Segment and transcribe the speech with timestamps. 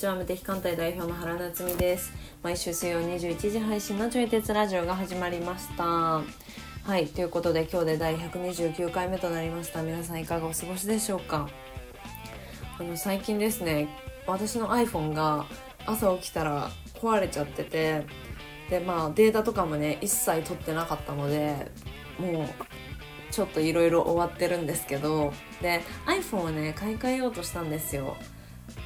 [0.00, 0.14] ちは。
[0.14, 2.10] 無敵艦隊代表の原夏実です。
[2.42, 5.84] 毎週水曜21時配信のちょい鉄ラジオが始まりました。
[5.84, 6.22] は
[6.98, 9.82] いということで今日で第129回目となりました。
[9.82, 11.50] 皆さんいかがお過ごしでしょうか？
[12.78, 13.90] あの最近ですね
[14.26, 15.44] 私の iPhone が
[15.84, 18.06] 朝起きたら壊れちゃってて
[18.70, 21.70] でまあデータとかもね一切取ってなかったので
[22.18, 22.46] もう
[23.30, 28.16] ちょっといろいろ終わってるんですけどで iPhone をね買い替えようとしたんですよ。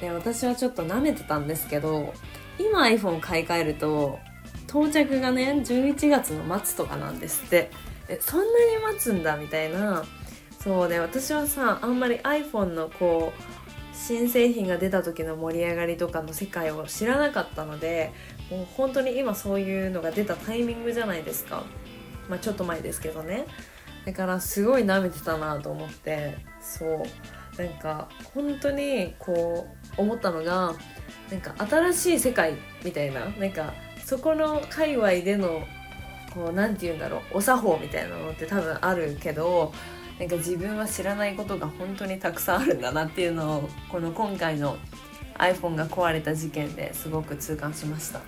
[0.05, 2.13] で私はちょっと舐めてたんですけど
[2.59, 4.19] 今 iPhone 買い替えると
[4.67, 7.71] 到着がね11月の末とかなんですって。
[8.07, 10.03] えそんなに待つんだみたいな。
[10.59, 18.11] そうで私はさあんまり iPhone のこう新製品が出た時の盛り上がりとかの世界を知らなかったので
[18.49, 21.63] もう本当に今そういうのが出たタイミングじゃないですか。
[22.29, 23.45] まあちょっと前ですけどね。
[24.05, 26.37] だからすごい舐めてたなと思って。
[26.61, 27.03] そう。
[27.57, 29.67] なんか本当にこ
[29.97, 30.73] う思ったのが
[31.31, 32.53] なんか新しい世界
[32.83, 35.63] みたいななんかそこの界隈での
[36.33, 39.73] こう何て言うんだろうお作法みたいなのって多分あるけど
[40.19, 44.77] なんか自分は知らないことが本当にたくさんあるんだなっていうのをこの今回の
[45.37, 48.21] iPhone が壊れた事件ですごく痛感しました。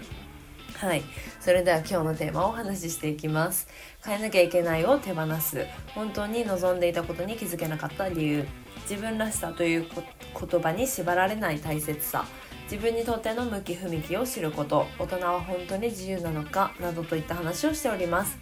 [0.77, 1.01] はい。
[1.39, 3.67] それでは今日のテーマをお話ししていきます。
[4.05, 5.65] 変えなきゃいけないを手放す。
[5.95, 8.47] 本当に望んでいたことに気づけなかった理由。
[8.89, 12.25] 自分らしさという言葉に縛られない大切さ。
[12.63, 14.87] 自分にとっての向き不向きを知ること。
[14.99, 18.37] 大人は本当に自由なのかなどといった話をしております。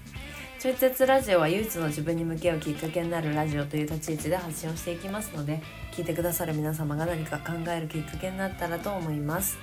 [0.60, 9.60] 中絶ラジオは唯一の自分に向き合うきっかけになるラジオという立ち位置で発信をしていきますので聞いてくださる皆様が何か考えるきっかけになったらと思います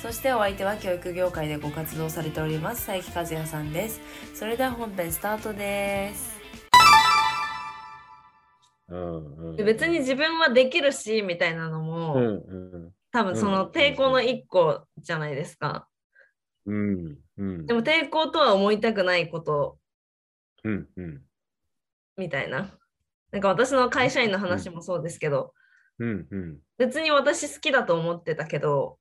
[0.00, 4.00] そしてお相手は教育業界でご活動されております佐伯和也さんです
[4.34, 6.39] それでは本編スタートです
[8.90, 12.92] うんうん、別に自分はできるしみたいなのも、うんうん。
[13.12, 15.88] 多分その抵抗の一個じゃないですか、
[16.66, 17.66] うんうん。
[17.66, 19.78] でも抵抗とは思いたくないこと。
[20.64, 21.22] うんうん。
[22.16, 22.70] みたいな。
[23.30, 25.54] なんか私の会社員の話もそうですけど、
[25.98, 26.58] うんうん。
[26.78, 28.98] 別に私好きだと思ってたけど。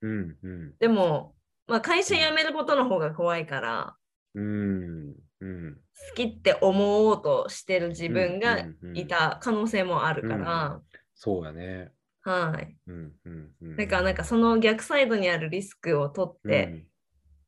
[0.00, 0.74] うんうん。
[0.78, 1.34] でも、
[1.66, 3.96] まあ、会社辞めることの方が怖いから。
[4.34, 10.80] うんうん好きって思おうとしてる自分がうんうんうんいた可能性もあるから、
[11.14, 11.92] そうやね。
[12.22, 12.76] はい。
[12.86, 13.76] うんうんうん。
[13.76, 16.86] だからなんかその逆サイドにあるリスクを取って、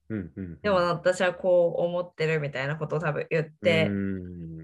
[0.08, 0.32] うん。
[0.36, 3.90] うんでも私はこう思ってるみたいなことを多分言って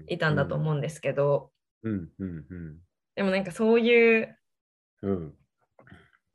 [0.07, 1.51] いたんだと思うんですけど、
[1.83, 2.77] うんうんうん。
[3.15, 4.37] でもなんかそういう
[5.03, 5.33] うん。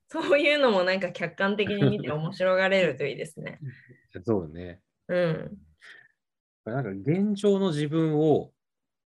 [0.08, 3.60] そういうのもなんか客観的に見て面白がれるといいですね。
[4.24, 4.80] そうね。
[5.08, 5.58] うん。
[6.64, 8.52] なんか現状の自分を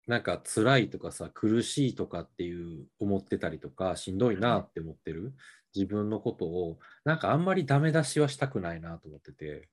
[0.07, 5.33] なんか辛いとかさ苦しいとかっていう思ってたりとかしんどいなって思ってる
[5.75, 9.67] 自分のことをなんかあんまりダメ出しはしたくないなと思ってて。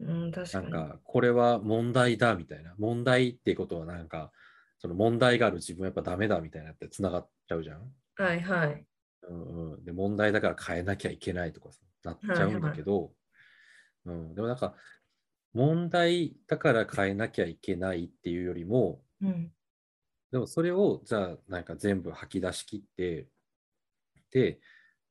[0.00, 0.72] うん、確かなんに。
[0.72, 2.74] かこれは問題だみたいな。
[2.78, 4.32] 問題っていうことはなんか
[4.78, 7.82] その問題がある自分はやっぱダメだみたいなってつながっちゃうじゃん、
[8.16, 8.84] はいはい。
[9.28, 13.12] うんうん、で問題だから変えなきゃいけないとかさなっちゃうんだけど、
[14.06, 14.74] うん、でもなんか
[15.52, 19.52] 問題だから変えなきゃいけないっていうよりもうん。
[20.30, 23.26] でもそれをじゃあなんか全部吐き出し切って
[24.30, 24.60] で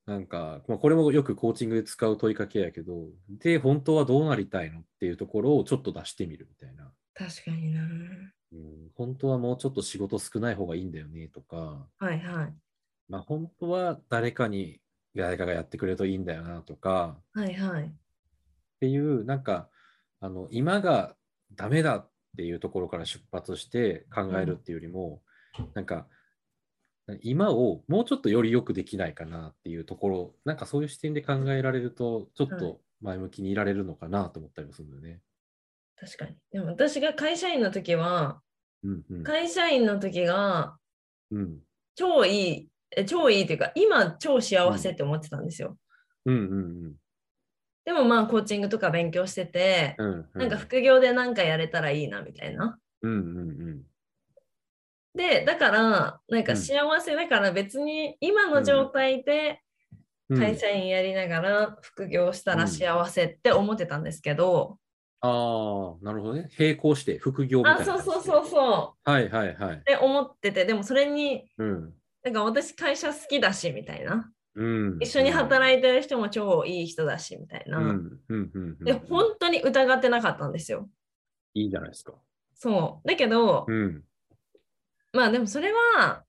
[0.05, 7.81] なんか、まあ、これもよくコーチングで使う問いかけやけどで本当はどうなりたいのっていうところをちょっと出してみるみたいな、確かにな。
[8.51, 12.53] うん、本当はもうちょっと仕事少ない方がいいんだよねとか、はいはい。
[13.07, 14.79] まあ、本当は誰かに
[15.15, 17.83] 誰かがやってくれるといいんだよなとかはいはい。
[17.83, 17.89] っ
[18.79, 19.69] ていうなんか
[20.21, 21.15] あの今が
[21.55, 25.21] ダメだっていうところから出発して考えるっていうよりも、
[25.73, 26.07] なんか
[27.21, 35.21] 今をもうちょっとよりよくできないかなっていうところなんかそういう視点で考えられるとちょっはいと前向きにいられるのかなと思ったりもするんだよね。
[35.99, 36.35] 確かに。
[36.51, 38.41] でも私が会社員の時は、
[38.83, 40.77] うんうん会社員の時が
[41.31, 41.59] うん
[41.95, 45.77] 超いい、え超いいというか、今超幸せって思ってたんですよ。
[46.25, 46.95] うんうん
[47.89, 50.27] でもまあコーチングとか勉強してて、うんうん。
[50.41, 52.77] なんか副業でなんかやれたらいいなみたいな。
[53.01, 53.81] うんうん
[55.15, 56.57] で、だから、なんかうん。
[56.57, 59.63] 幸せだから別に今の状態で
[60.29, 60.37] うん。
[60.37, 64.77] 会社員やりながら副業したら幸せって思ってたんですけど、
[65.21, 66.47] ああなるほどね。
[66.59, 69.75] 並行して副業みたいなあ、そうそうそうそはいはいはい。
[69.77, 71.93] うって思ってて、でもそれに、うん。
[72.23, 74.31] なんか私会社好きだしみたいな。
[74.59, 74.97] うん。
[74.99, 77.77] 一緒に働いてる人も超いい人だしみたいな。
[77.79, 77.87] うん。
[77.87, 78.21] うん。
[78.29, 78.51] うん。
[78.53, 78.83] うん。
[78.83, 80.89] で、本当に疑ってなかったんですよ。
[81.53, 82.13] いいじゃないですか。
[82.53, 83.07] そう。
[83.07, 84.03] だけど、うん。
[85.13, 86.25] まあでもそれは、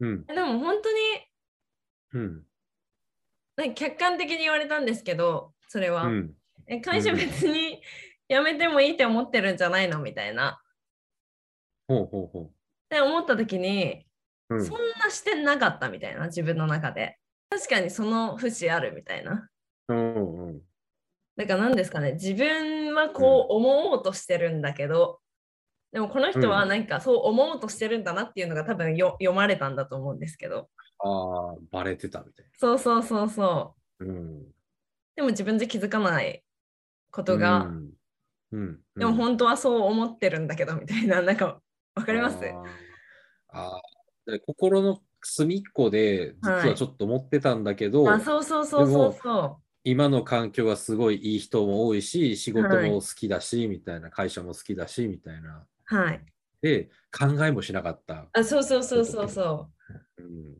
[0.00, 0.26] うん。
[0.26, 0.98] でも本当に
[2.12, 2.42] うん。
[3.56, 6.34] なんか客観的に言われたんですけどそれは、うん。
[6.66, 7.80] え会社別に
[8.28, 10.60] 辞めてもいいって思ってるんじゃないのみたいな。
[11.86, 12.50] ほうほうほっ
[12.88, 14.04] て思った時に、
[14.48, 17.19] そんな視点なかったみたいな自分の中で
[17.50, 19.48] 確かにその節あるみたいな。
[19.88, 20.60] うんうん。
[21.36, 22.12] だから何ですかね。
[22.12, 25.20] 自分はこう思おうとしてるんだけど、
[25.92, 30.68] でもこの人はなんかそう思おうとしてるんだなっていうのが多分よ読まれたんだと思うんですけど。
[30.98, 34.04] ああ、バレてたみたいそうそうそうそう。
[34.04, 34.12] な。
[34.12, 34.42] うん。
[35.16, 36.44] でも自分で気づかない
[37.10, 37.90] ことが、うん。
[38.52, 38.78] うん。
[38.94, 41.20] でも本当はそう思ってるんだけどみたいな。
[41.20, 41.60] なんか
[41.96, 42.36] わかります？
[42.36, 42.54] あー。
[43.48, 44.32] あー。
[44.32, 55.64] で心の隅っこで実はちょっと思ってたんだけど、あそうそうそうそうそ今の環境がすごいいい人も多いし仕事も好きだし、みたいな会社も好きだしみたいな。
[55.90, 56.24] うはい。
[56.62, 59.68] で考えもしなかった、あそうそうそうそうそ
[60.18, 60.22] う。
[60.22, 60.56] ん、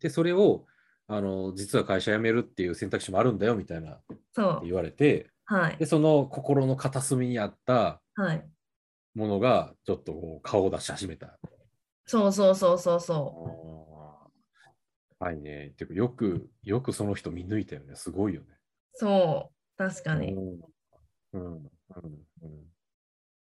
[0.00, 0.66] でそれを
[1.06, 3.98] あの実は会社辞めるっていう選択肢もあるんだよみたいな
[4.62, 5.76] 言われてはい。
[5.78, 8.44] でその心の片隅にあったはい。
[9.14, 11.38] ものがちょっとこう顔を出し始めた。
[12.06, 13.89] そうそうそうそうそあー
[15.20, 15.74] はいね。
[15.76, 17.94] てかよく、よくその人見抜いたよね。
[17.94, 18.46] すごいよね。
[18.94, 20.60] うそう確かにうん。
[21.34, 21.70] うん。
[22.42, 22.66] うん。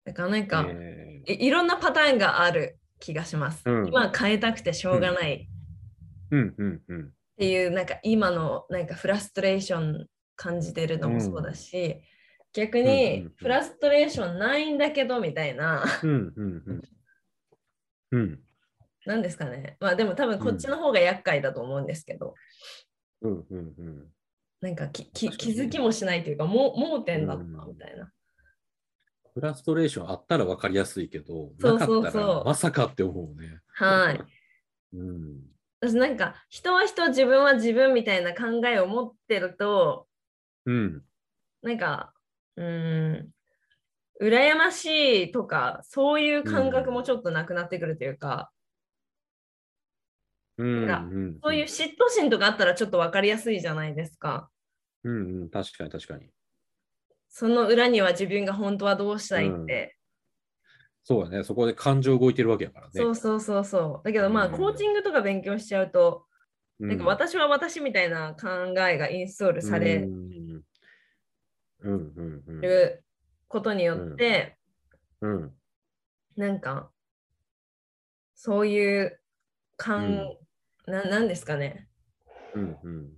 [0.05, 3.61] だからなんか、えいいろんなパターンがある気がします。
[3.65, 6.55] うん今変えたくてしょうがないーうん。
[6.57, 6.81] うん。
[6.87, 7.01] うん。
[7.07, 10.07] っていう、なんか今のなんかフラストレーション
[10.37, 12.01] 感じてるのもそうだし、
[12.53, 16.09] 逆うんうんうんにフラストレーションないんだけどみたいな、うん。
[16.09, 16.63] うん。
[16.65, 16.81] うん。
[18.11, 18.44] うん。
[19.05, 19.77] なんですかね。
[19.79, 22.33] まあでも多分こっちの方が厄介だと思うんですけど、
[23.21, 23.45] うん。
[23.49, 23.73] うん。
[23.77, 24.07] うん。
[24.61, 28.11] なんかきき気づきもしないというか、も盲点だったうんみたいな。
[29.33, 33.59] フラストレーションあったら分かりやすいけど、そうそうそうなかったらまさかって思うね。
[33.73, 34.21] はい。
[34.95, 35.41] うん。
[35.81, 40.07] 私なんか人は人、自分は自分みたいな考えを持ってると、
[40.65, 41.03] うん。
[41.61, 42.13] なんか、
[42.55, 43.29] うーん、
[44.21, 44.85] 羨まし
[45.25, 48.51] いとか、そういう感覚もちょっとなくなってくるというか、
[50.57, 50.87] うん。
[50.87, 51.39] なんかうん。
[51.43, 54.49] そういう嫉妬心とかあったらちょっと分かりやすいじゃないですか。
[55.03, 55.41] うん。
[55.41, 55.49] うん。
[55.49, 56.29] 確かに確かに。
[57.29, 59.97] その裏には自分が本当はどうしたいって。
[61.03, 61.43] そうだね。
[61.43, 62.91] そこで感情動いてるわけやからね。
[62.93, 64.05] そうそうそうそう。
[64.05, 66.25] だけどまあ、うんコーチングとか勉強しちゃうと、
[66.79, 68.47] うんなんか私は私みたいな考
[68.81, 70.63] えがインストールされうん
[71.79, 73.05] うんうんうんる
[73.47, 74.57] ことによって、
[75.21, 75.53] うん
[76.35, 76.91] なんか、
[78.33, 79.21] そういう
[79.77, 80.27] 感、
[80.87, 81.87] ななんですかね。
[82.53, 83.09] うんうん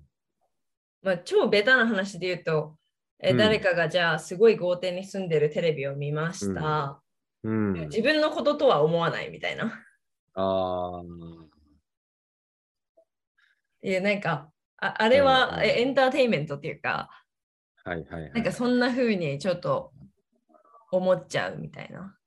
[1.04, 2.78] まあ、超ベタな話で言うと、
[3.20, 7.02] えうん誰かがじゃあすごい豪邸に住んでるテレビを見ました。
[7.44, 9.66] うん自分のこととは思わないみたいな。
[9.66, 9.70] っ
[10.34, 11.02] あ
[13.82, 17.10] ていうなんか、ああれは、エンターテインメントっていうか、
[17.84, 19.94] あはいはいはいなんかそんな風にちょっと
[20.92, 22.18] 思っちゃうみたいな。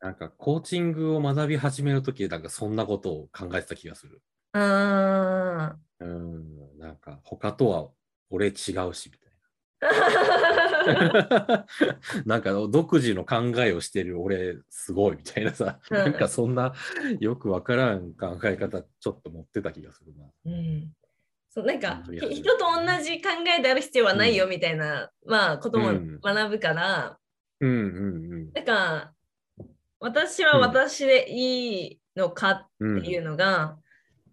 [0.00, 4.22] なんかコーチングを学び始めるときなんかそんなことを考えてた気がする
[4.56, 7.88] あうんなんか他とは
[8.30, 8.54] 俺違う
[8.94, 11.66] しみたいーな。
[12.24, 15.80] なんか独自の考えをしてる俺すごいみたいなさ。
[15.90, 15.96] うん。
[15.98, 16.72] なんかそんな
[17.20, 20.24] よくわからん考え方ちょっと持ってた気がするな。
[20.46, 20.92] うん。
[21.50, 26.20] そうなんか人と同じ考えである必要はないよみたいな、まあこともうん。
[26.20, 27.18] 学ぶから、
[27.60, 29.14] うんうんなんか
[30.00, 33.78] 私は私でいいのかっうんていうのが、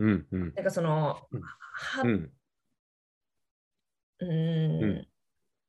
[0.01, 0.53] うんうん。
[0.55, 1.41] なんかその、うん。
[1.41, 2.31] はうん。
[4.19, 4.83] うーん。
[4.83, 5.07] うん。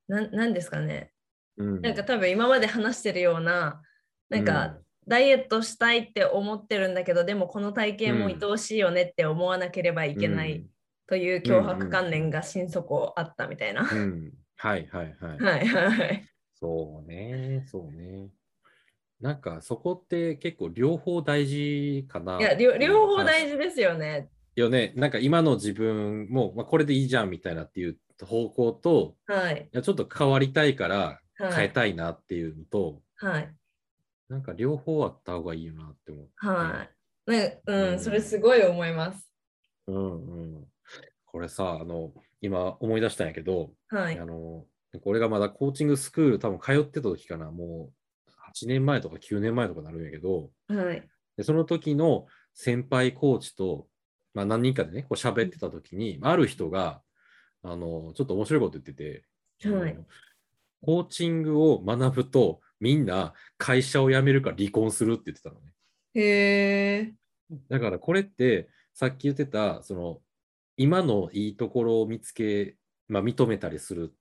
[0.07, 1.13] ななんですかね。
[1.57, 1.81] うん。
[1.81, 3.81] なんか多分今まで話してるような
[4.29, 10.65] なんか、ダイエットしたいって思ってるんだけどでもこの体型も愛おしいよねって思わなければいけない
[11.07, 13.83] という脅迫観念が心底あったみたいな。
[13.83, 15.17] はいはい。
[15.43, 16.25] はいはいはい。
[16.53, 18.29] そうね、そうね。
[19.23, 22.39] なんかそこって結構両方大事かな。
[22.39, 23.51] いや両両方大事。
[23.53, 24.27] 事ですよね。
[24.55, 29.69] よね、なんか今の自分も、まあ、これでいいじゃんみたいなっていう方向と、はい。
[29.73, 33.49] いやちょっと変わりたいからはい変えたいなっていうのと、はい。
[34.27, 36.27] なんか両方あった方がいいよなって思う。
[36.35, 36.85] は
[37.27, 37.31] い。
[37.31, 39.31] ね、う、うんんそれすごい思います。
[39.87, 40.63] うんうん。
[41.25, 42.11] これさ、あの、
[42.41, 44.25] 今思い出したんやけど、はいあ。
[44.25, 44.65] の、
[45.03, 48.02] 俺がまだコーチングスクール多分通ってた時かな、もう
[48.55, 51.07] 8年前とか9年前とかなるんやけど、はい。
[51.37, 53.87] でその時の先輩コーチと、
[54.33, 57.01] まあ、何人かでね、こう喋ってた時に、ある人が、
[57.63, 59.23] あの、ちょっと面白いこと言ってて、
[59.69, 59.97] はい
[60.85, 65.71] コーチングを学ぶと、みんな会社を辞めるか離婚するって言ってたのね。
[66.13, 67.13] へえ。
[67.69, 70.19] だからこれって、さっき言ってた、その、
[70.75, 72.75] 今のいいところを見つけ、
[73.07, 74.13] まあ、認めたりする。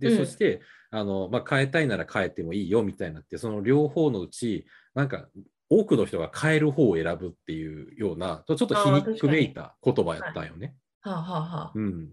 [0.00, 5.28] で、うんそして、あの、まあ、変えたいなら変えてもいいよみたいなって、その両方のうち、なんか、
[5.70, 10.74] 多くの人が変える方を選ぶっていうような、ちょっと皮肉めいた言葉やったんよね。
[11.00, 12.08] はあ、はあはうん。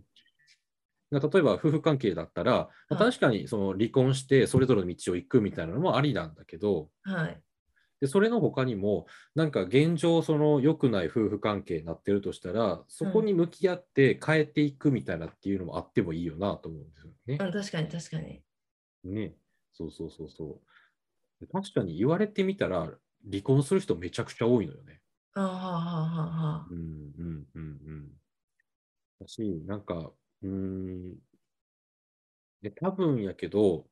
[1.11, 7.41] 例えば夫婦関係だったら、まあはい確かにその離婚してそれぞれの道を行くみたいなのもありなんだけど、あ、はい。
[8.01, 17.37] でそれの他にも、なんか現状、その良くない夫婦関係になってるとしたら、そこに向き合って変えていくみたいなっていうのもあってもいいよなと思うんですよね。
[17.39, 18.43] うん、確かに確かに。
[19.03, 19.35] ね。
[19.73, 20.61] そうそうそうそ
[21.41, 21.45] う。
[21.45, 22.91] で確かに言われてみたら、
[23.29, 25.01] 離婚する人めちゃくちゃ多いのよね。
[25.33, 28.11] ああ、はあ、はあ、はあ、はうんうんうんうん。
[29.19, 30.11] だし、なんか、
[30.41, 31.17] うーん、
[32.61, 33.87] で、多分やけど、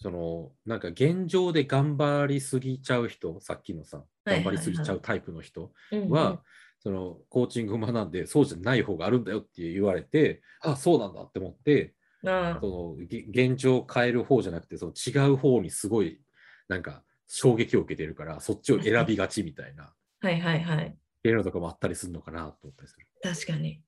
[0.00, 5.72] その、なんか現状で頑張りすぎちゃう人、さっきのさ、頑張りすぎちゃうタイプの人
[6.08, 6.42] は、
[6.78, 16.22] そのコーチングを学んで、そうじゃない方があるんだよって言われて、あ、そうなんだって思って、あそのげ現状を変える方じゃなくて、その違う方にすごい、
[16.68, 19.88] なんか衝撃を受けてるから、そっちを選びがちみたいな、っ
[20.20, 20.96] はいはいはい。
[21.22, 23.06] ていうのとかもあったりするのかなと思ったりする。
[23.22, 23.82] 確かに。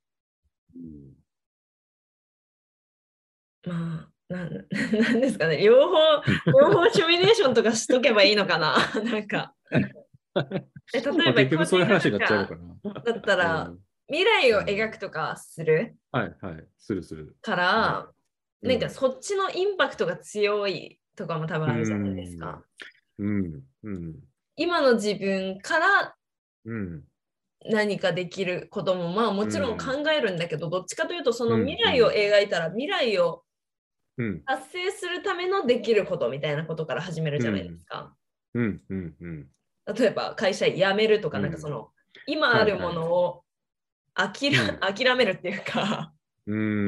[0.76, 1.22] うん
[3.64, 4.50] まあ、なん
[5.02, 5.58] なんですかね。
[5.58, 5.96] 両方、
[6.46, 8.76] 両方シミュレーションとかしとけばいいのかな。
[9.04, 9.54] なんか。
[10.94, 12.60] え例まあえば、結局そういう話になっちゃうのコか
[13.00, 13.12] な。
[13.12, 15.96] だったら、うん未来を描くとかする？
[16.10, 17.34] はいはい、するする。
[17.40, 18.08] から、
[18.60, 22.62] うんなんかそっちのインパクトが強いとかも多分あるじゃないですか。
[23.18, 24.14] うん、うん、
[24.56, 26.14] 今の自分から
[26.64, 27.02] うん、
[27.64, 33.42] 何かできることもまあもちろん考えるんだけど、どっちかというとそのうん未来を描いたら未来をうん、
[34.46, 38.14] 達成するためのできることみたいなことから始めるじゃないですか。
[38.54, 39.48] うん、うん、うん。
[39.94, 41.44] 例えば会社辞めるとか、うん。
[41.44, 41.90] なんかその
[42.26, 43.44] 今あるものを
[44.14, 46.12] 諦,、う ん諦めるっていうか、
[46.46, 46.86] うん、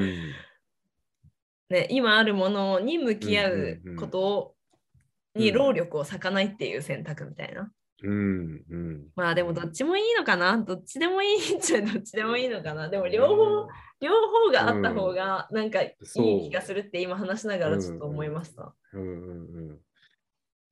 [1.71, 4.55] ね、今あるものに向き合うことを
[5.35, 7.73] に労力を割かないっていう選択みたいな。
[8.05, 9.07] うん、うん。
[9.17, 10.59] まあでもどっちもいいのかな？
[10.59, 12.89] どっちでもいいっちゃどっちでもいいのかな？
[12.91, 13.69] でも両方、
[14.01, 14.11] 両
[14.47, 18.75] 方があった方がなんかいい気がするって今話しながらちょっと思いました。
[18.93, 19.13] うん、うん、う
[19.63, 19.69] ん。
[19.69, 19.79] だか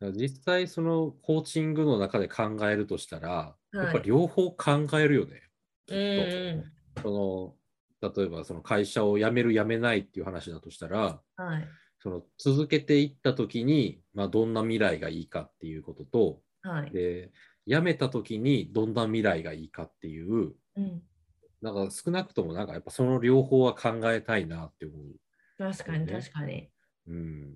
[0.00, 5.42] ら実際、そのコーチングの中で考えるとしたら、やっぱ両方考えるよね。
[5.86, 6.62] きうんっ
[6.96, 7.02] と。
[7.02, 7.56] そ
[8.02, 11.46] の例えばその会社を辞める辞めないっていう話だとしたらうん。
[11.46, 11.68] はい。
[12.00, 16.90] その続けていった時に、まあ、どんな未来がいいかっていうこととはい。
[16.90, 17.30] で
[17.66, 21.02] 辞めた時にどんな未来がいいかっていううん、
[21.60, 24.98] なんか少なくともなんかやっぱその両方は考えたいなって思う。
[25.58, 26.68] 確かにね確かに。
[27.08, 27.54] うん、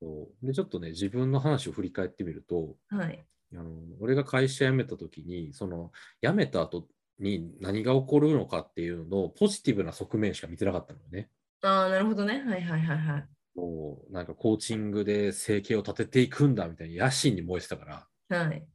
[0.00, 3.24] そうでちょっとね自分の話を振り返ってみるとはい。
[3.54, 3.70] あの
[4.00, 6.88] 俺が会社辞めた時にその辞めた後
[7.20, 11.30] に何が起こるのかっていうのをポジティブな側面しか見てなかったのよね。
[11.62, 12.42] ああ、なるほどね。
[12.46, 13.28] はいはいはいはい。
[13.56, 18.66] もうなんかコーチングで生計を立てていくんだみたいな野心に燃えてたからはい。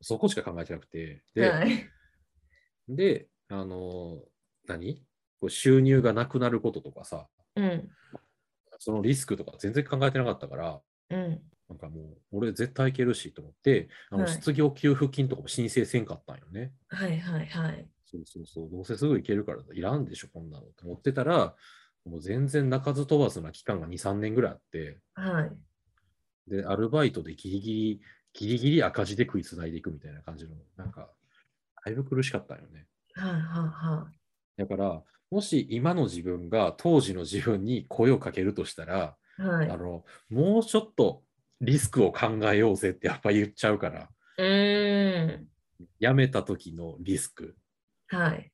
[0.00, 1.88] そこしか考えてなくてで,、はい。
[2.88, 4.18] であの
[4.66, 5.02] 何？
[5.40, 7.88] こう収入がなくなることとかさうん。
[8.78, 11.40] そのリスクとか全然考えてなかったからうん。
[11.68, 12.00] なんかも
[12.32, 16.72] う俺絶対いけるしと思ってあのはい失業給付金とかも申請せんかったんよね。
[16.88, 17.88] はいはいはい。
[18.10, 21.54] そうそうそう、どうせすぐ行けるからいらんでしょ、こんなのって思ってたら、
[22.10, 26.50] もう全然鳴かず飛ばずな期間が2、3年ぐらいあって、はい。
[26.50, 28.00] で、アルバイトでギリギリ、
[28.34, 31.08] ギリギリ赤字で食いつないでいくみたいな感じの、なんか、
[31.84, 32.86] だいぶ苦しかったよね。
[33.14, 34.12] はいはいは
[34.56, 39.42] だから、もし今の自分が当時の自分に声をかけるとしたら、い。
[39.42, 39.70] はい。
[39.70, 41.22] あの、もうちょっと
[41.60, 45.46] リスクを考えようぜってやっぱ言っちゃうから、うーん。
[46.00, 47.56] 辞めた時のリスク。
[48.08, 48.50] はい。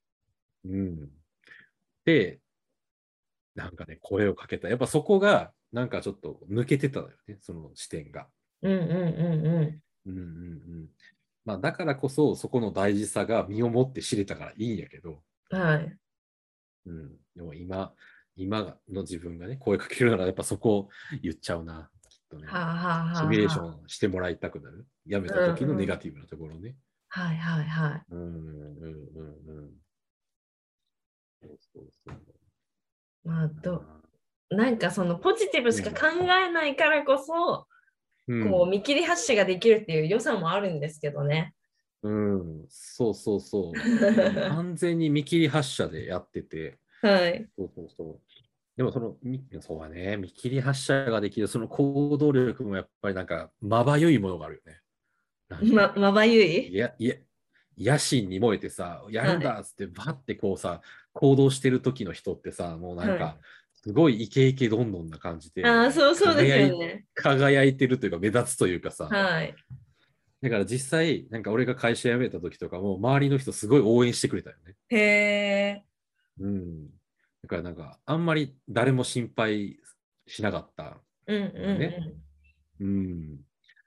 [0.65, 1.09] うん。
[2.05, 2.41] で、
[3.57, 4.69] なんかね、声をかけた。
[4.69, 8.29] やっぱそこが、なんかちょっと抜けてたのよね、その視点が。
[8.63, 9.83] うんうんうんうん。
[10.07, 10.23] うんうんう
[10.85, 10.89] ん。
[11.45, 15.97] まあ、だからこそ、そこの大事さが身をもって知れたからいいんやけど、はい。
[16.87, 17.17] うん。
[17.35, 17.95] でも今、
[18.37, 20.89] 今の自分がね、声かけるなら、やっぱそこを
[21.23, 22.47] 言っちゃうな、きっとね。
[22.47, 24.87] はあ、はあはあ、シミュレーションしてもらいたくなる。
[25.07, 26.77] 辞めた時のネガティブなところね。
[27.09, 28.03] はいはいはい。
[28.11, 29.71] うんうんうんうん。
[31.41, 32.46] そうそうそう。
[33.27, 33.83] まあ、ど
[34.51, 37.67] なんかそのポジティブしか考えないからこそ、うん
[38.29, 41.55] こう見切り発車ができるっていう良さもあるんですけどね。
[42.03, 43.73] うん、そうそうそう。
[44.51, 47.49] 完全に見切り発車でやってて、はい。
[47.57, 48.21] そうそうそう。
[48.77, 55.73] でもその、みそうだね、見切り発車ができる、その行動力もやっぱりなんか、まばゆいものがあるよね。
[55.73, 56.67] ま、まばゆい？
[56.67, 57.15] いや、いや、
[57.79, 60.81] 野心に燃えてさ、やるんだっつって、バッてこうさ、
[61.13, 63.39] 行動してる時の人ってさ、もうなんはか、
[63.73, 67.05] すごいイケイケどんどんな感じで、ああ、そうそうです輝いよね。
[67.15, 69.55] 輝いてるというか、目立つというかさ、はい。
[70.43, 74.75] だから実際、なんか俺が会社辞めた時とかも、周りの人すごい応援してくれたよね。
[74.89, 75.85] へえ。
[76.41, 76.87] うん。
[77.43, 79.79] だからなんか、あんまり誰も心配
[80.27, 80.99] しなかった。
[81.27, 81.79] うんうんうん。
[81.79, 82.13] ね
[82.81, 83.41] うん。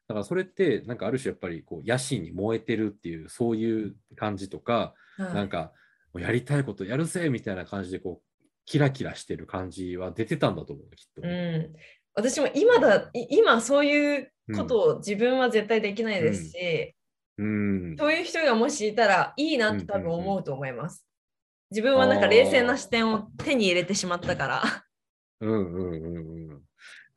[0.10, 5.72] だからそれって、なんかある種やっぱりこう野心に燃えてるっていう、そういう感じとか、はいなんか、
[6.14, 11.22] もうやりたいことやるぜみたいな感じで、こう、キラキラしてる感じは出てたんだと思う、きっと。
[11.22, 11.74] うん、
[12.16, 16.96] 私も今だい今そういうことを自分は絶対できないですし、
[17.38, 17.96] うん。
[17.96, 21.06] そういう人がもしいたらいいなって多分思うと思います。
[21.70, 24.64] 自分はなんか冷静な視点を手に入れてしまったから。
[25.42, 26.69] うんうんうんうん。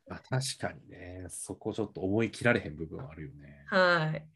[0.09, 3.65] あ確かにね、そこちょっと思い切られへん部分はあるよね。
[3.67, 4.27] はい。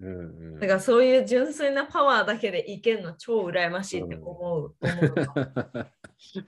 [0.00, 0.60] うんうん。
[0.60, 4.26] だからそういう純粋なパワーだけでいけるの超羨ましいって思う。
[4.28, 5.24] 思うの
[6.36, 6.46] うん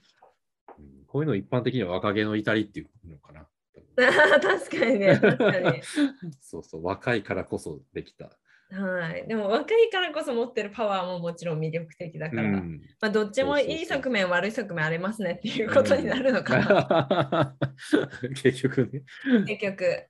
[1.08, 3.48] こういうの一般的には若気の至りっていうのかな。
[4.40, 5.82] 確かにね、確かに。
[6.40, 8.30] そうそう、若いからこそできた。
[8.70, 9.26] はい。
[9.26, 17.56] でも若いからこそ持ってるパワーももちろん魅力的だから、うんまあどっちもいい側面悪い側面ありますねっていうことになるのかな、
[18.42, 19.02] 結局ね、
[19.46, 20.06] 結局。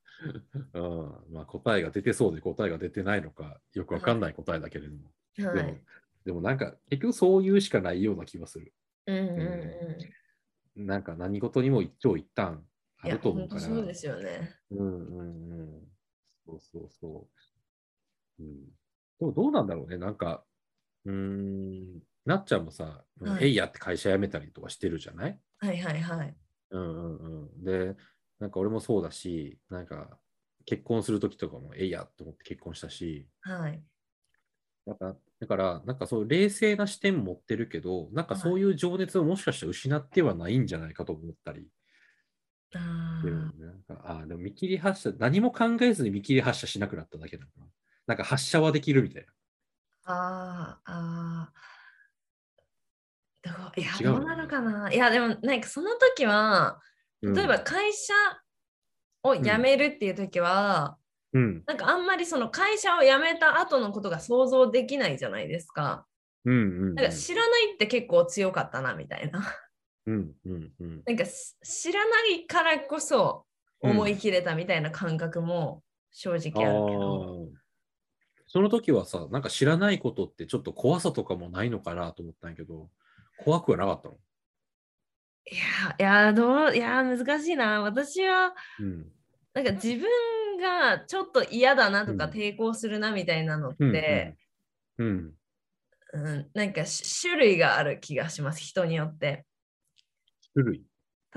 [0.75, 5.83] うんまあ、答えが出てそうで答えが出てないのかよくわかんない答えだけれども、でもはい。
[6.25, 8.75] でもなんか結局そういうしかないような気がする。
[9.07, 9.41] うんうん
[10.77, 10.87] うん。
[10.87, 12.65] なんか何事にも一長一短
[13.01, 13.61] あると思うから。
[13.61, 14.57] 本当そうですよね。
[14.71, 15.89] うんうんうん。
[16.47, 17.41] そうそうそう。
[18.39, 18.73] うん、で
[19.27, 19.99] もどうなんだろうね。
[19.99, 20.45] なんか、
[21.05, 25.41] うーん、なっちゃんもさ、はいえいやって会社辞めたりとかしてるじゃない？
[25.59, 26.37] はいはいはい。
[26.71, 27.65] うんうんうん。
[27.65, 27.97] で、
[28.39, 30.19] なんか俺もそうだし、なんか
[30.67, 33.85] 結婚するときとかもえいやと思って結婚したし、はい。
[34.87, 41.69] だから、だからなんかそう冷静な視点持ってるけど、なんかそういう情熱をもしかしたら失ってはないんじゃないかと思ったり
[42.75, 42.79] あ
[43.89, 47.67] あーでも見切り発車、何も考えずに見切り発車しなくなっただけなのかな。
[48.09, 49.29] なんか発射はできるみたいな。
[50.07, 53.51] あーあー。
[53.51, 54.93] どういや、どうなのかな？
[54.93, 56.81] いや、でも、なんかその時は、
[57.23, 58.15] うん例えば会社
[59.25, 60.97] を辞めるっていう時は、
[61.33, 66.07] うん、なんかあんまりその会社を辞めた後のことが想像できないじゃないですか。
[66.45, 66.57] うん、う
[66.93, 66.95] ん。
[66.95, 69.43] なんか知らないって結構強かったなみたいな。
[70.07, 71.03] うん、うん、うん。
[71.05, 73.45] なんかし知らないからこそ
[73.81, 77.25] 思い切れたみたいな感覚も正直あるけど。
[77.25, 77.58] あー
[78.49, 82.91] その時はさ、なんか知らないことってちょっと怖さとかもないのかなと思ったんやけど、
[83.45, 84.15] 怖くはなかったの？
[85.51, 87.83] いや、いや、どう、いや、難しいな。
[87.83, 89.07] 私は、うん。
[89.55, 94.37] なんか自分がちょっと嫌だなとかうん抵抗するなみたいなのっうんて、
[94.99, 95.35] うん。
[96.15, 99.45] うんなんかし種類がある気がします、人によって。
[100.55, 100.83] 種類？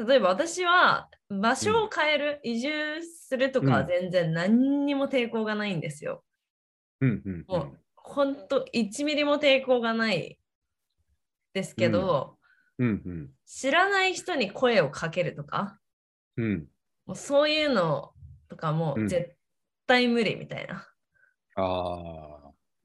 [0.08, 6.24] 例えば私は場所を変える、移住するとかは全然何にも抵抗がないんですよ。
[7.02, 7.46] うん、うん。
[7.48, 10.40] もう本当1ミリも抵抗がない
[11.54, 12.38] ですけど、
[12.78, 13.30] うん、うん。
[13.46, 15.80] 知らない人に声をかけるとか、
[16.38, 16.68] うん。
[17.06, 18.14] もうそういうの
[18.48, 19.36] とかもうん絶
[19.88, 20.88] 対無理みたいな。
[21.56, 21.62] あ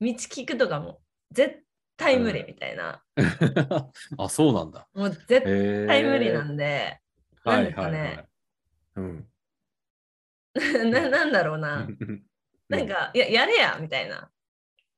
[0.00, 1.00] 道聞くとかも
[1.30, 1.62] 絶
[1.96, 3.02] 対無理みたいな。
[3.16, 3.90] あ。
[4.18, 4.88] あ、そうなんだ。
[4.94, 6.44] もう絶へ対無理なだ。
[6.44, 7.00] んで、
[7.44, 8.28] はないんですかはいはね
[8.96, 9.00] い。
[9.00, 9.28] うん。
[10.90, 11.86] ななんだろうな。
[12.68, 14.18] なんか、いや、やれやみたいな。
[14.18, 14.30] っ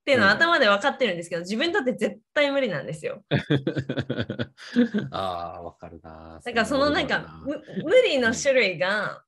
[0.09, 3.23] ていうのはうん頭で分かってるんですけど、自分にとって絶対無理なんですよ。
[5.11, 6.41] ああ、わかるな。
[6.43, 9.23] だからそのなんかむ無理の種類が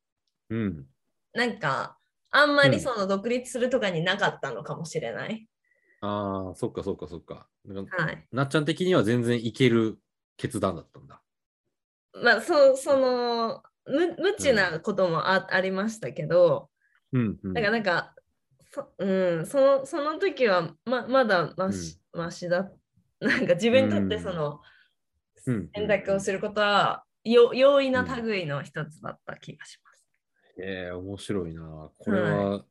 [0.48, 0.86] うん。
[1.34, 1.98] なんか
[2.30, 5.46] あんまりうんその独立するとかになかったのかもしれない。
[6.00, 7.46] ああ、そっかそっかそっか。
[7.66, 8.26] なんかはい。
[8.32, 9.98] なっちゃん的には全然いける
[10.38, 11.20] 決断だったんだ。
[12.14, 16.70] まあそうその無無知なこともあ,、ありましたけど、
[17.12, 17.52] うん、うん。
[17.52, 18.19] だからなんかそ,、
[18.98, 22.70] うん、そのその時はままだまし,、ましだ。
[23.20, 24.60] なんか自分にとってその
[25.46, 25.70] うん。
[25.74, 30.06] 選択をすることはよ容易な類の一つだった気がします。
[30.58, 31.90] ええ面白いな。
[31.98, 32.64] これは、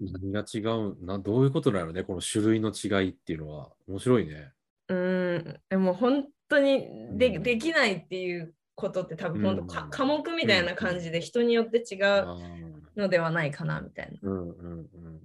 [0.00, 1.04] 何が違う？
[1.04, 3.70] な、どういうことなのね、この種類の違いっていうのは。
[3.88, 4.52] 面白いね。
[4.88, 7.42] うん、でも本当にで,、うん。
[7.42, 12.69] できないっていうことって多分本当か、うん科目みたいな感じで人によって違う
[13.00, 14.18] のではないかなみたいな。
[14.22, 15.20] うんうんうん。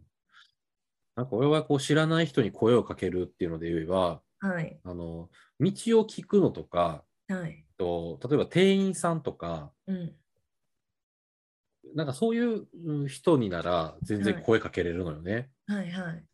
[1.16, 4.80] なんか俺はこう知らない人に声をかけるっていうので言えば、はい。
[4.84, 7.66] あの、道を聞くのとか、はい。
[7.78, 10.16] と例えば店員さんとか、うん。
[11.94, 15.52] なんかそういううん人になら全然はい声かけれるのよね。
[15.68, 16.26] はいはい。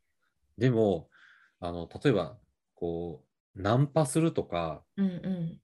[0.57, 1.09] でも、
[1.59, 2.37] あの例えば
[2.75, 3.23] こ
[3.55, 5.61] うナンパするとかうんうん。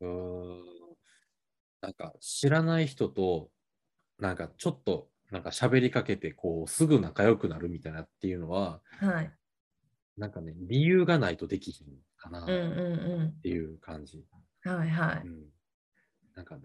[0.00, 0.62] うーん
[1.80, 3.50] なんか知らない人と
[4.22, 9.32] なんかちょっとなんか喋りかけてこうすぐ仲良くなるみたいなっていうのははい。
[10.16, 14.24] なんかね理由がないとできひんかなっうんうんていう感じ。
[14.64, 14.76] うん。
[14.76, 15.26] はいはい。
[15.26, 15.42] うん
[16.36, 16.62] なんかね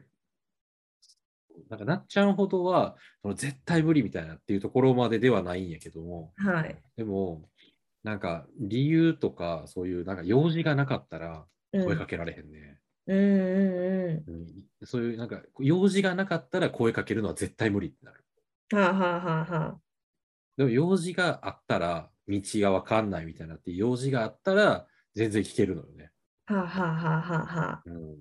[1.69, 6.79] なんかなっちゃんほどはその絶対無理みたいなっていうところまでではないんやけどもはい。
[6.95, 7.49] でも
[8.03, 12.59] なんか理由とかそういうなんか用事がなかったらうん声かけられへんね。
[12.59, 12.76] うん
[13.07, 14.47] うんううん
[14.85, 18.23] そういうなんか用事がなかったら声かけるのは絶対無理ってなる。
[18.73, 18.77] ん。
[18.77, 19.79] はあはあはあは
[20.57, 26.11] でも用事があったら道がわかんないみたいなって用事があったら全然聞けるのよね。
[26.47, 26.53] あ。
[26.53, 27.83] はあはあはあはあはあ。
[27.85, 28.17] うん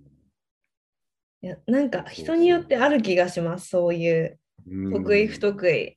[1.43, 3.69] いや、なんか人によってある気がします。
[3.69, 5.97] そういううん得意不得意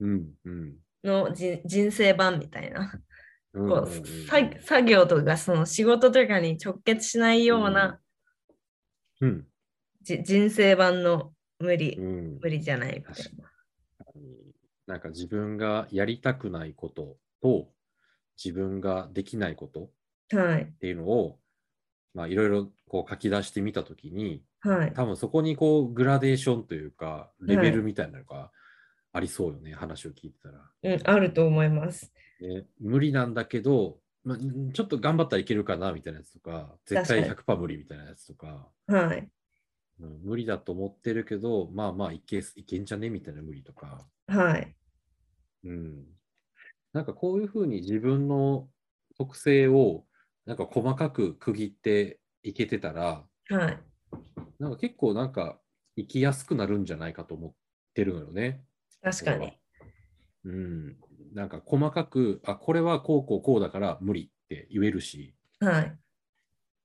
[0.00, 0.74] うんうん
[1.04, 2.92] のじ人生版みたいな。
[2.92, 7.98] うんこうさ作業とかその仕事とかに直結しないような
[9.20, 9.46] うん
[10.02, 13.30] じ人生版の無理、うん無理じゃないみたい確
[14.86, 17.68] なんか自分がやりたくないことと
[18.42, 19.88] 自分ができないことっ
[20.30, 20.42] な。
[20.44, 20.66] はい。
[20.80, 21.38] ていうのを
[22.14, 24.92] まあいろいろこう書き出してみたときにはい。
[24.94, 28.50] 多分そこにこうグラデーションというかレベルみたいなのが
[29.16, 30.60] ありそうよね、話を聞いてたら。
[30.82, 32.12] うん、あると思います。
[32.40, 39.28] ね、無理なんだけど、まあ、んちょっと頑張ったらいけるかなみたいなやつとか絶対確100%無理みたいなやつとか、はい。
[40.00, 44.74] うん、無理だと思ってるけどまあまあいけいけんじゃねみたいな無理とか、はい。
[45.64, 46.04] うん、
[46.92, 48.68] なんかこういうふうに自分の
[49.16, 50.04] 特性を
[50.44, 53.78] なんか細かく区切っていけてたらはい。
[54.58, 55.60] なんか結構なんか
[55.96, 57.52] 生きやすくなるんじゃないかと思っ
[57.94, 58.64] てるのよね。
[59.02, 59.56] 確かに。
[60.44, 60.96] うん、
[61.36, 65.98] なんか細かくあこれはこうこうこうだから無理って言えるしはい。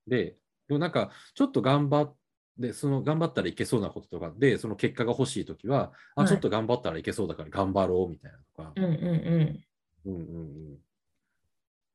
[0.06, 0.36] で
[0.68, 2.14] でもなんかちょっと頑張っ
[2.60, 9.64] てその頑張ったらいけそうなこととかでその結果が欲しいときは、はいあちょっと頑張ったらいけそうだから頑張ろうみたいなとか、うんうんうん。
[10.04, 10.78] うんうんうん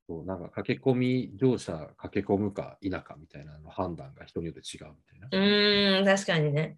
[0.07, 5.27] そうなんか駆け込み乗車駆け込むか否かみたいなの判断が人によって違うみたいな。
[5.29, 6.77] うーん、確かにね。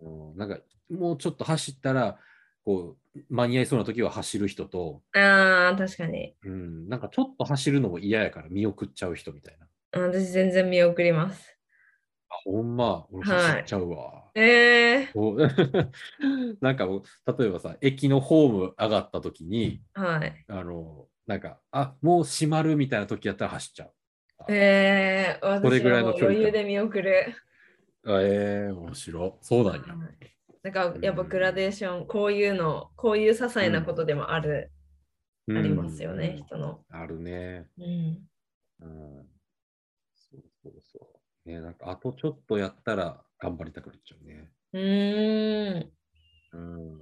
[0.00, 0.58] うんなんか
[0.90, 2.18] もうちょっと走ったら
[2.64, 6.34] こう間に合いそうな時は走る人と、ああ、確かに。
[6.44, 9.66] うん、なんかちょっと走るのも嫌やから見送っちゃう人みたいな。
[9.92, 11.58] あ私全然見送ります。
[12.28, 14.24] あほんま、俺はい走っちゃうわ。
[14.34, 16.86] ええこうなんか
[17.38, 20.44] 例えばさ、駅のホーム上がった時に、はい。
[20.48, 23.92] あの、なんか、あもう閉まるみたいな時やったら走っちゃう。
[24.48, 27.34] ええ私それぐらいのはもう距離感余裕で見送る。
[28.06, 29.32] あえー、面白い。
[29.42, 29.82] そうなんや。
[30.62, 34.70] なんかやっぱグラデーション、こういうの、こういう些細なことでもある、
[35.46, 36.84] うんありますよね、うん人の。
[36.90, 37.66] あるね。
[37.78, 38.28] うん。
[38.82, 39.26] うん。
[40.14, 41.08] そうそうそ
[41.46, 41.48] う。
[41.48, 44.50] ね、なんか、あとちょっとやったら頑張りたくなっちゃうね。
[44.72, 45.92] うーん。
[46.52, 47.00] うん。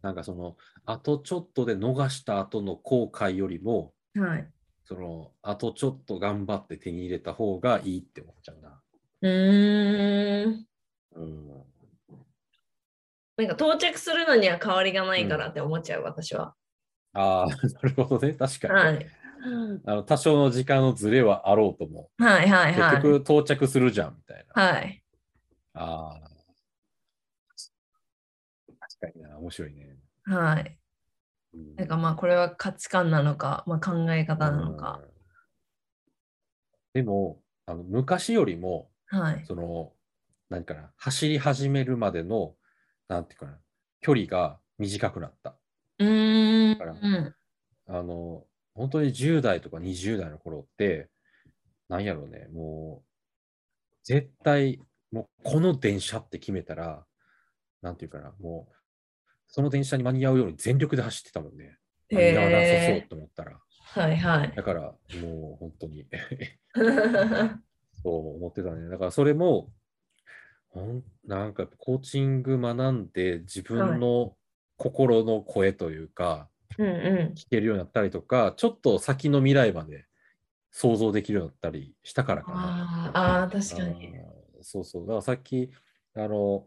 [0.00, 4.48] なんかその、あとちょっとで逃した後の後悔よりも、はい。
[4.84, 8.80] その、あとちょっと頑張って手に入れた方がいいって思っちゃうな。
[9.22, 10.48] うーん。
[10.48, 10.66] うん。
[13.38, 16.54] なんか到着するのには変わりがないからって思っちゃう、私は。
[17.12, 18.34] ああ、 なるほどね。
[18.34, 18.74] 確かに。
[18.74, 19.06] はい。
[19.86, 22.96] あの多少の時間のズレはあろうとも、はいはいはい。
[22.96, 24.62] 結局到着するじゃんみたいな。
[24.62, 25.04] はい。
[25.74, 26.30] ああ。
[28.80, 29.96] 確かにな、面白いね。
[30.24, 30.78] はい。
[31.54, 35.00] うんなんかまあこれは価値観なのか、まあ、考え方なのか。
[35.02, 35.18] うん
[36.94, 39.44] でもあの、昔よりも、はい。
[39.46, 39.92] その、
[40.48, 42.56] 何かな、走り始めるまでの、
[43.08, 43.58] なんていうかな、
[44.00, 45.56] 距離が短くなった。
[45.98, 46.78] うーん。
[46.78, 47.34] からうん
[47.90, 48.44] あの、
[48.74, 51.08] 本当に10代とか20代の頃って、
[51.88, 53.08] なんやろうね、もう、
[54.04, 57.06] 絶対、もうこの電車って決めたら、
[57.80, 58.74] なんていうかな、もう、
[59.46, 61.78] その電車に間に合うように全力で走ってたもんね。
[62.10, 63.58] 間に合わなさそうへと思ったら。
[63.80, 64.52] はいはい。
[64.54, 66.06] だから、もう本当に
[68.02, 68.90] そう思ってたね。
[68.90, 69.72] だからそれも、
[71.24, 74.34] なんかコーチング学んで自分の
[74.76, 77.34] 心の声というか、うんうん。
[77.34, 80.06] 聞けるようになったりとか、ちょっと先の未来まで
[80.70, 83.12] 想像できるようになったりしたからかな。
[83.14, 84.14] あーあー、確かに。
[84.62, 85.02] そうそう。
[85.02, 85.70] だからさっき、
[86.14, 86.66] あの、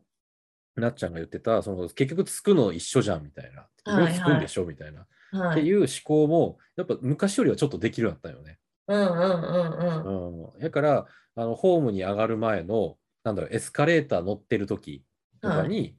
[0.75, 3.67] なっちゃんが言ってた、その結局つくの一緒じゃんみたいな。
[3.83, 5.07] はいはいつくんでしょみたいな。
[5.31, 5.59] はい。
[5.59, 8.59] っていう思考も、やっぱ昔よりはちょっとできるようになったよね。
[8.87, 10.53] うんうんうんうん。
[10.53, 10.59] うん。
[10.59, 15.03] だから、あのホームに上がる前の、なんだろう、エスカレーター乗ってる時
[15.41, 15.97] とかに、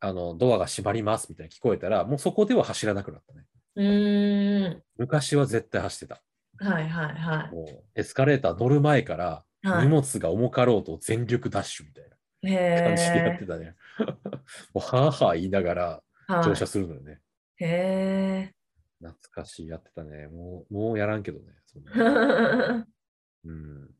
[0.00, 3.46] あのドアが閉まりますみたいな聞こえたら、もうそこでは走らなくなったね。
[3.76, 4.82] うーん。
[4.96, 6.22] 昔は絶対走ってた。
[6.58, 9.68] はいはいはもうエスカレーター乗る前からい。
[9.68, 13.46] はい荷物が重かろうと全力ダッシュみたいなへ感じでやっえて。
[13.46, 13.76] たね。
[14.74, 17.20] もうはぁはぁ言いながらはい乗車するのよね。
[17.58, 18.52] へ
[19.00, 20.28] 懐かしい、やってたね。
[20.28, 21.54] もう、もうやらんけどね。
[21.66, 21.82] そん。
[23.44, 23.90] うん。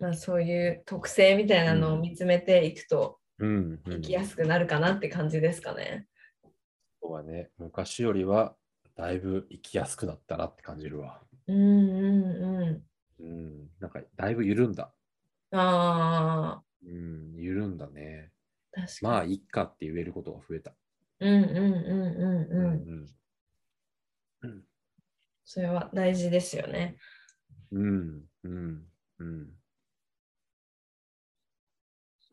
[0.00, 3.80] まあそういう特性みたいなのを見つめていくとうん、うん。
[3.86, 6.06] 生きやすくなるかなって感じですかね。
[7.02, 8.54] そうはね、昔よりは
[8.96, 11.20] だいぶ生きやすくなったなって感じるわ。
[11.46, 12.24] うんうん
[12.70, 12.84] う
[13.20, 13.70] うん。
[13.80, 14.84] なんか、だいぶ緩んだ。
[15.52, 15.56] ん。
[15.56, 18.32] あうん、緩んだね。
[18.76, 20.74] あ、確かまあ、いっかって言えることが増えた。
[21.20, 21.28] に。
[21.28, 23.14] うんうんうんうんうん。
[24.42, 24.48] うん。
[24.48, 24.64] うん。
[25.44, 26.96] それは大事ですよね。
[27.72, 28.22] うん。
[28.44, 28.84] うん。
[29.18, 29.50] うん。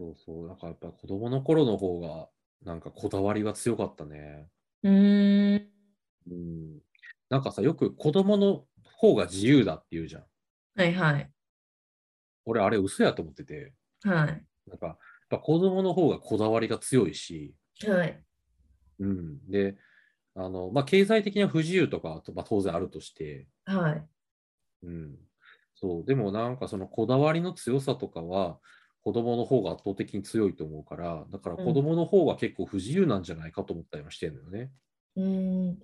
[0.02, 0.48] そうそう。
[0.48, 2.28] なんかやっぱ子供の頃の方が、
[2.64, 4.50] なんかこだわりは強かったね。
[4.82, 5.68] うーん。
[6.32, 6.80] うん。
[7.30, 10.24] なんかさ、よく子供の方が自由だって言うじゃん。
[10.76, 11.32] はいはい。
[12.46, 13.74] 俺、あれ嘘やと思ってて。
[14.04, 14.44] はい。
[14.68, 14.98] なんか、やっ
[15.30, 17.54] ぱ子供の方がこだわりが強いし、
[17.86, 18.24] はい。
[19.00, 19.52] うん。
[19.52, 19.78] で、
[20.36, 24.08] あの、まあ、経済的な不自由とかは、まあ、当然あるとして、はい。
[24.84, 25.16] うん。
[25.76, 26.06] そう。
[26.06, 28.60] でもなんかそのこだわりの強さとかは、
[29.04, 34.72] 子供の方が圧倒的に強いと思うから、だから子供の方が結構不自由なんじゃないかと思ったりもしてるのよね。
[35.16, 35.80] うーん。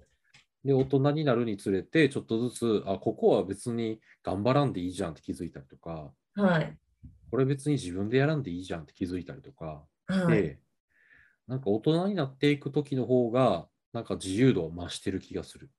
[0.63, 6.77] で、大人になるにつれて、ちょっとずつ、あ、ここは別に頑張らんでいいじゃんって気づいたりとか、はい。
[7.31, 10.41] これ別に自分でやらんでいいじゃんって気づいたりとか、はい。
[10.43, 10.59] で、
[11.47, 15.69] なんか大人になっていく時の方が、なんか自由度を増してる気がする。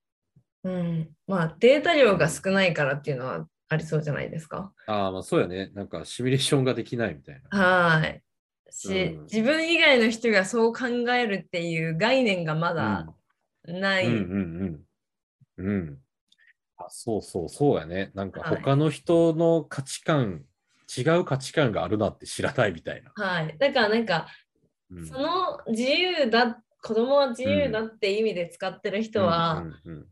[0.64, 1.10] うん。
[1.26, 4.72] まあデータ量が少ないからっていうのはありそうじゃないですか。
[4.86, 5.70] ああ、まあそうやね。
[5.74, 7.58] なんかシミュレーションができないみたいな。
[7.58, 8.22] はい。
[8.70, 13.06] し、うん自分以外の人がそう考えるっていう概念がまだ
[13.64, 14.06] ない。
[14.06, 14.84] うんうん
[15.58, 15.66] うん。
[15.66, 15.98] うん。
[16.78, 18.10] あ、そうそう、そうやね。
[18.14, 20.44] なんかはい他の人の価値観、
[20.96, 23.12] 違う価値観があるなって知らないみたいな。
[23.14, 23.58] はい。
[23.58, 24.28] だからなんか、
[24.90, 30.06] うんその自由だ、子供は自由だって意味で使ってる人は、うんうん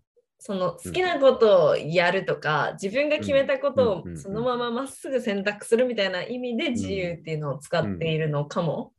[0.47, 8.93] その好きなことをやるとか、自分が決めたことをそのまままっすぐ選択するみたいな意味で自由っていうのを使っているのかも。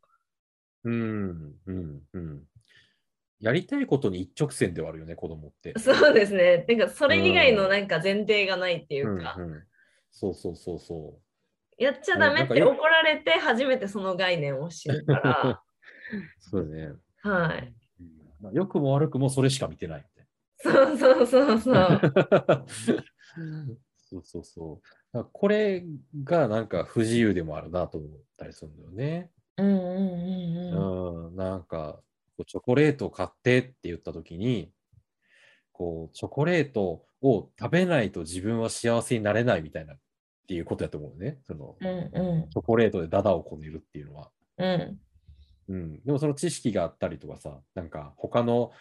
[0.83, 0.93] うん。
[0.93, 1.55] うん。
[1.65, 2.01] うん。
[2.12, 2.43] うん。
[3.39, 5.73] やりたいことに一直線ではあるよね、子供って。
[5.79, 6.65] そうですね。
[6.67, 9.63] なんかそれ以外のなんか前提がないっていうか、うんうん。
[10.12, 11.17] そうそうそうそ
[11.77, 15.63] やっちゃダメって怒られて初めてその概念を知るか
[16.12, 16.12] う。
[16.39, 16.89] そうだね。
[17.23, 17.73] ら、はい。
[18.41, 18.53] うん。
[18.53, 20.05] 良くも悪くもそれしか見てない
[20.60, 21.74] そうそうそうそう。
[21.74, 22.02] な。
[24.10, 24.82] そうそうそ
[25.13, 25.26] う。
[25.34, 25.84] これ
[26.24, 29.30] がなんか不自由でもあるなと思ったりするんだよね。
[29.58, 31.28] うんうんうんうん。
[31.28, 32.00] うん、なんか、
[32.38, 34.72] こうチョコレートを買ってって言ったときに、
[35.72, 39.98] こう、チョコレートを食べないと自分は幸せになれないみたいなっ
[40.48, 41.39] ていうことやと思うね。
[41.43, 44.32] その、うんうチョコレートでダダをこねるっていうのは。
[44.60, 44.98] んう
[45.72, 45.76] ん。
[45.76, 46.06] うん。
[46.06, 48.72] でもその知識があったりとかさ、なんか他の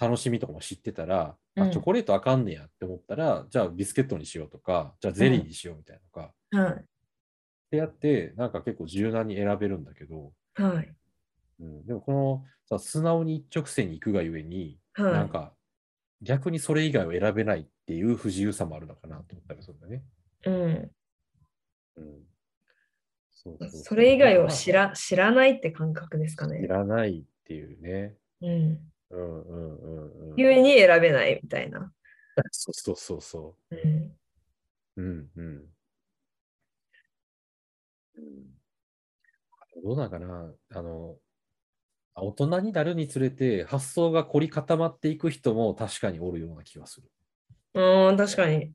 [0.00, 6.32] 楽しみとかも知ってたら、うんあ、チョコレートあかんねやって思ったら、じゃあビスケットにしようとか、じゃあゼリーにしようみたいなとか、
[6.64, 6.84] はっ
[7.70, 10.62] てやって、なんか結構柔軟に選べるんだけど、い。
[10.62, 10.94] はい。
[11.60, 15.12] うん、でもこのさ、素直に一直線に行くがゆえに、はい。
[15.12, 15.52] なんか
[16.22, 20.02] 逆にそれ以外を選べないっていう不自由さもあるのかなと思ったりするんだね。
[20.46, 20.90] うん。
[21.96, 22.22] うん、
[23.30, 26.66] そうそれ以外をまあ知ら知らないって感覚ですか知ね。
[26.66, 28.14] らないっていうね。
[28.40, 28.78] うん。
[29.10, 29.88] うんうんう
[30.28, 30.36] んうん。
[30.36, 31.92] ゆえに選べないみたいな。
[32.50, 33.78] そうそうそうそうん。
[33.78, 34.16] う。
[34.96, 35.44] うんうん。
[38.16, 38.58] うん
[39.84, 41.16] どうなんかなあの、
[42.16, 47.10] 大人になるにつれて発想が凝り固まっていく人も確かにおるような気がする。
[47.74, 48.72] うん、確かに。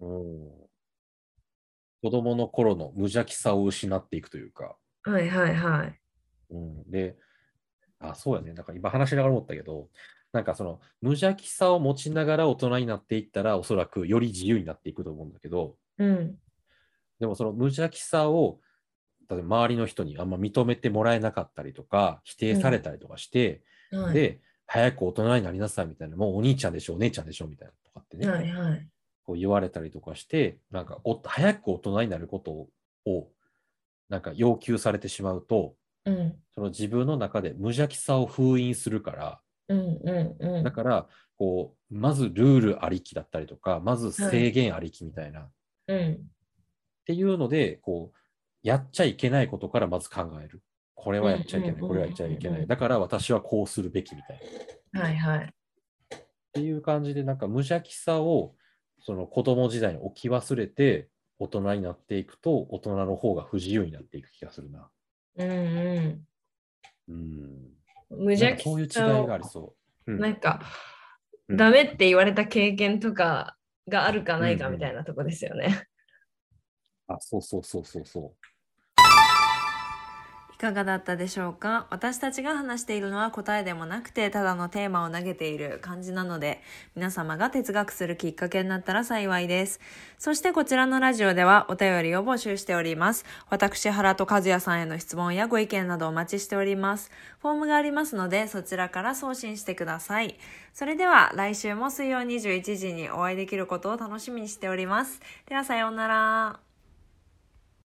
[0.00, 0.50] うん、
[2.02, 4.76] 子供の頃の無邪気さを失っていくというか。
[5.04, 6.00] はいはいはい。
[6.50, 7.16] うん、で、
[8.00, 8.52] あ、そうやね。
[8.52, 9.88] なんか今話しながら思ったけど、
[10.32, 16.36] なんかその無邪気さを持ちながら大人になっていったら、おそらくより自由になっていくと思うんだけど、うん。
[17.18, 18.60] でもその無邪気さを、
[19.30, 28.88] 例えば周りの人にあんま認めてもらえなかったりとか、否定されたりとかして、はい、で、早く大人になりなさいみたいな、もうお兄ちゃんでしょ、お姉ちゃんでしょみたいなとかってね、はいはい。
[29.24, 32.68] こう言われたりとかして、なんかお早く大人になることを、
[33.06, 33.28] を
[34.08, 36.34] なんか要求されてしまうと、うん。
[36.54, 40.64] その自分の中で無邪気さを封印するから、うんうんうん。
[40.64, 45.50] だから、こう、まずルールありきだったりとか、まず制限ありきみたいな、っ
[45.88, 46.30] うん。
[47.04, 48.18] ていうので、こう、
[48.62, 50.62] やっちゃいけないことからまず考える。
[50.94, 52.66] これはやっちゃいけない、これはやっちゃいけない。
[52.66, 54.40] だから私はこうするべきみたい
[54.92, 55.02] な。
[55.02, 55.54] っはいはい。
[56.52, 58.56] ていう感じで、なんか無邪気さを
[59.00, 61.08] その子供時代に置き忘れて、
[61.38, 64.90] 大人になっていくと、大人の方が不自由になっていく気がするな。
[65.38, 66.24] うんう
[67.08, 67.14] うん。
[67.14, 67.78] ん。
[68.10, 69.74] 無邪気かそういう違いがありそ
[70.06, 70.12] う。
[70.12, 70.60] うんなんか、
[71.48, 73.56] うんダメって言われた経験とか
[73.88, 75.88] があるかないかうんうんみたいなとこですよね。
[77.06, 78.34] あ、そうそうそうそうそ
[80.58, 81.86] いかがだったでしょうか？
[81.88, 86.60] 私たちが話しているのは答えでもなくてただのテーマを投げている感じなので
[86.96, 89.78] 皆様が哲学するきっかけになったら幸いです。
[90.18, 93.24] そしてこちらのラジオではお便りを募集しております。
[93.50, 97.12] 私原と和也さんへの質問やご意見などお待ちしております。
[97.38, 100.36] フォームがありますのでそちらから送信してください。
[100.74, 105.20] それでは来週も水曜21時にお会いできることを楽しみにしております。
[105.46, 106.67] ではさようなら。